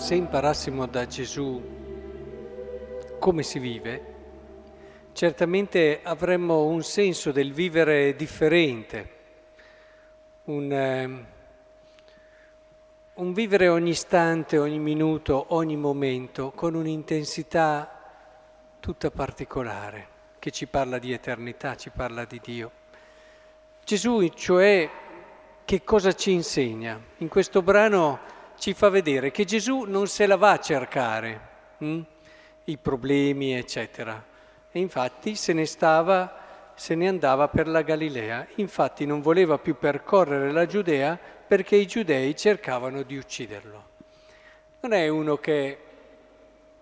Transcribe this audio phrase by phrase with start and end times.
[0.00, 1.62] se imparassimo da Gesù
[3.18, 4.14] come si vive,
[5.12, 9.10] certamente avremmo un senso del vivere differente,
[10.44, 11.24] un, eh,
[13.12, 18.00] un vivere ogni istante, ogni minuto, ogni momento con un'intensità
[18.80, 22.70] tutta particolare che ci parla di eternità, ci parla di Dio.
[23.84, 24.88] Gesù, cioè,
[25.62, 26.98] che cosa ci insegna?
[27.18, 31.40] In questo brano ci fa vedere che Gesù non se la va a cercare,
[31.78, 32.00] hm?
[32.64, 34.22] i problemi, eccetera.
[34.70, 38.46] E infatti se ne stava, se ne andava per la Galilea.
[38.56, 43.88] Infatti non voleva più percorrere la Giudea perché i giudei cercavano di ucciderlo.
[44.80, 45.78] Non è uno che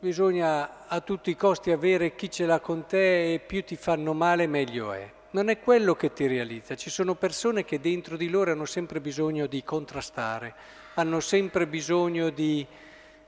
[0.01, 4.15] bisogna a tutti i costi avere chi ce l'ha con te e più ti fanno
[4.15, 5.09] male meglio è.
[5.31, 6.75] Non è quello che ti realizza.
[6.75, 10.55] Ci sono persone che dentro di loro hanno sempre bisogno di contrastare,
[10.99, 12.67] hanno sempre bisogno di,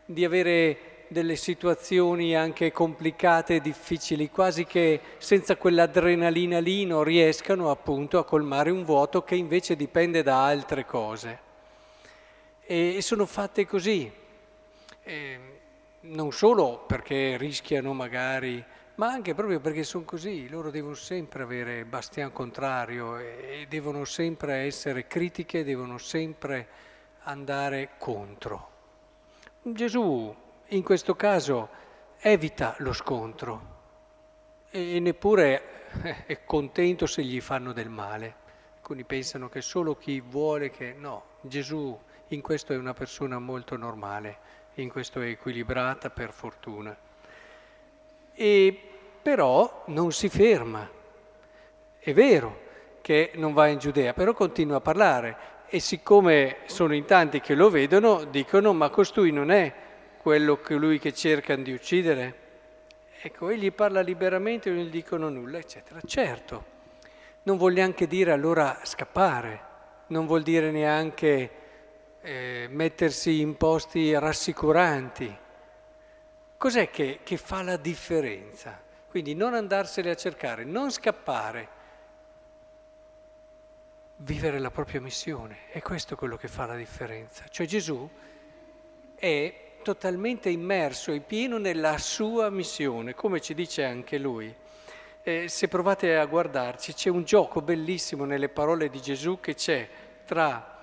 [0.05, 7.71] di avere delle situazioni anche complicate e difficili, quasi che senza quell'adrenalina lì non riescano
[7.71, 11.39] appunto a colmare un vuoto che invece dipende da altre cose.
[12.65, 14.11] E, sono fatte così.
[15.03, 15.39] E,
[16.03, 18.65] non solo perché rischiano magari,
[18.97, 24.65] ma anche proprio perché sono così, loro devono sempre avere bastian contrario e devono sempre
[24.65, 26.89] essere critiche, devono sempre
[27.25, 28.69] andare contro.
[29.63, 30.35] Gesù
[30.69, 31.69] in questo caso
[32.19, 33.79] evita lo scontro
[34.71, 38.35] e neppure è contento se gli fanno del male.
[38.77, 40.93] Alcuni pensano che solo chi vuole che...
[40.93, 46.97] No, Gesù in questo è una persona molto normale in questo è equilibrata per fortuna.
[48.35, 48.83] E
[49.23, 50.89] però non si ferma.
[51.99, 52.69] È vero
[53.03, 55.37] che non va in Giudea, però continua a parlare
[55.73, 59.73] e siccome sono in tanti che lo vedono, dicono ma costui non è
[60.21, 62.35] quello che lui che cercano di uccidere?
[63.23, 66.01] Ecco, egli parla liberamente non gli dicono nulla, eccetera.
[66.05, 66.65] Certo,
[67.45, 69.61] non vuol neanche dire allora scappare,
[70.09, 71.51] non vuol dire neanche
[72.21, 75.39] eh, mettersi in posti rassicuranti.
[76.57, 78.77] Cos'è che, che fa la differenza?
[79.09, 81.79] Quindi non andarsene a cercare, non scappare,
[84.23, 85.69] vivere la propria missione.
[85.71, 87.45] È questo quello che fa la differenza.
[87.49, 88.09] Cioè Gesù
[89.15, 94.55] è totalmente immerso e pieno nella sua missione, come ci dice anche lui.
[95.23, 99.89] Eh, se provate a guardarci, c'è un gioco bellissimo nelle parole di Gesù che c'è
[100.25, 100.79] tra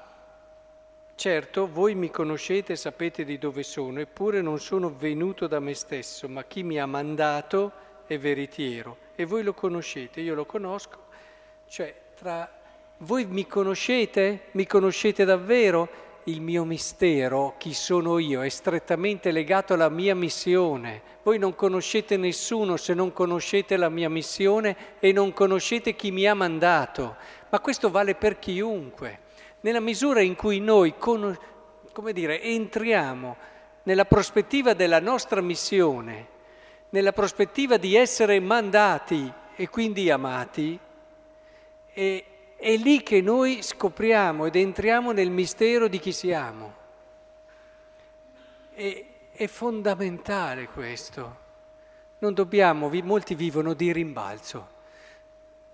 [1.17, 5.73] Certo, voi mi conoscete e sapete di dove sono, eppure non sono venuto da me
[5.73, 7.71] stesso, ma chi mi ha mandato
[8.05, 11.05] è veritiero e voi lo conoscete, io lo conosco.
[11.67, 12.56] Cioè, tra
[12.99, 14.45] voi mi conoscete?
[14.51, 16.05] Mi conoscete davvero?
[16.23, 21.01] Il mio mistero, chi sono io, è strettamente legato alla mia missione.
[21.23, 26.27] Voi non conoscete nessuno se non conoscete la mia missione e non conoscete chi mi
[26.27, 27.15] ha mandato.
[27.49, 29.19] Ma questo vale per chiunque
[29.61, 33.37] nella misura in cui noi, come dire, entriamo
[33.83, 36.27] nella prospettiva della nostra missione,
[36.89, 40.77] nella prospettiva di essere mandati e quindi amati,
[41.93, 42.23] è,
[42.57, 46.73] è lì che noi scopriamo ed entriamo nel mistero di chi siamo.
[48.73, 51.45] E, è fondamentale questo.
[52.17, 54.75] Non dobbiamo, molti vivono di rimbalzo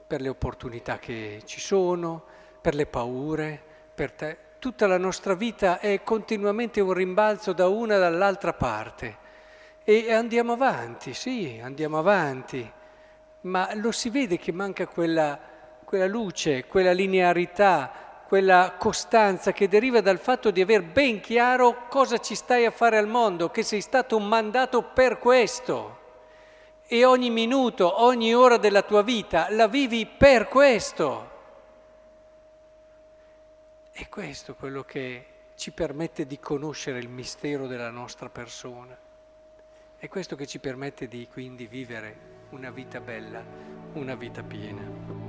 [0.05, 2.23] per le opportunità che ci sono,
[2.59, 3.61] per le paure,
[3.95, 4.37] per te.
[4.59, 9.17] Tutta la nostra vita è continuamente un rimbalzo da una dall'altra parte.
[9.83, 12.69] E andiamo avanti, sì, andiamo avanti,
[13.41, 15.39] ma lo si vede che manca quella,
[15.93, 22.17] quella luce, quella linearità, quella costanza che deriva dal fatto di aver ben chiaro cosa
[22.17, 25.99] ci stai a fare al mondo, che sei stato mandato per questo.
[26.87, 31.29] E ogni minuto, ogni ora della tua vita la vivi per questo.
[33.91, 38.97] È questo quello che ci permette di conoscere il mistero della nostra persona.
[39.95, 42.17] È questo che ci permette di quindi vivere
[42.49, 43.43] una vita bella,
[43.93, 45.22] una vita piena.